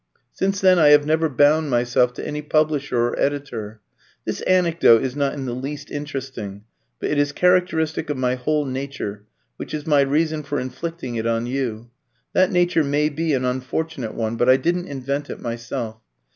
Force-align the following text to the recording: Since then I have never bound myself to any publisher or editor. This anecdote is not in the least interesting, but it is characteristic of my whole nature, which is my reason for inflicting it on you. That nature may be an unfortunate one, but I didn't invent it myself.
Since 0.31 0.61
then 0.61 0.79
I 0.79 0.87
have 0.87 1.05
never 1.05 1.29
bound 1.29 1.69
myself 1.69 2.11
to 2.13 2.25
any 2.27 2.41
publisher 2.41 2.97
or 3.09 3.19
editor. 3.19 3.81
This 4.25 4.41
anecdote 4.47 5.03
is 5.03 5.15
not 5.15 5.35
in 5.35 5.45
the 5.45 5.53
least 5.53 5.91
interesting, 5.91 6.63
but 6.99 7.11
it 7.11 7.19
is 7.19 7.31
characteristic 7.31 8.09
of 8.09 8.17
my 8.17 8.33
whole 8.33 8.65
nature, 8.65 9.25
which 9.57 9.75
is 9.75 9.85
my 9.85 10.01
reason 10.01 10.41
for 10.41 10.59
inflicting 10.59 11.17
it 11.17 11.27
on 11.27 11.45
you. 11.45 11.91
That 12.33 12.51
nature 12.51 12.83
may 12.83 13.09
be 13.09 13.35
an 13.35 13.45
unfortunate 13.45 14.15
one, 14.15 14.37
but 14.37 14.49
I 14.49 14.57
didn't 14.57 14.87
invent 14.87 15.29
it 15.29 15.39
myself. 15.39 16.01